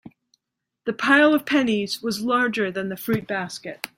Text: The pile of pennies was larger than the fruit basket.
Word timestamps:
The 0.85 0.93
pile 0.93 1.31
of 1.35 1.45
pennies 1.45 2.01
was 2.01 2.21
larger 2.23 2.71
than 2.71 2.89
the 2.89 2.97
fruit 2.97 3.27
basket. 3.27 3.85